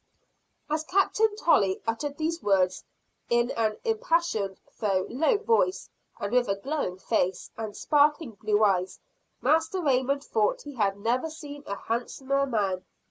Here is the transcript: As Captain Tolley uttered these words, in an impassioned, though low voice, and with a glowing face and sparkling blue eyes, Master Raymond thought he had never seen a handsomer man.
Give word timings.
As 0.67 0.83
Captain 0.83 1.35
Tolley 1.35 1.79
uttered 1.85 2.17
these 2.17 2.41
words, 2.41 2.83
in 3.29 3.51
an 3.51 3.77
impassioned, 3.85 4.59
though 4.79 5.05
low 5.09 5.37
voice, 5.37 5.91
and 6.19 6.31
with 6.31 6.47
a 6.49 6.55
glowing 6.55 6.97
face 6.97 7.51
and 7.55 7.77
sparkling 7.77 8.31
blue 8.31 8.63
eyes, 8.63 8.99
Master 9.41 9.79
Raymond 9.79 10.23
thought 10.23 10.63
he 10.63 10.73
had 10.73 10.97
never 10.99 11.29
seen 11.29 11.61
a 11.67 11.75
handsomer 11.75 12.47
man. 12.47 12.83